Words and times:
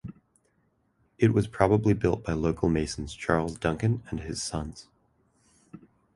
It 1.19 1.31
was 1.31 1.45
probably 1.47 1.93
built 1.93 2.23
by 2.23 2.33
local 2.33 2.67
masons 2.69 3.13
Charles 3.13 3.55
Duncan 3.59 4.01
and 4.09 4.21
his 4.21 4.41
sons. 4.41 4.87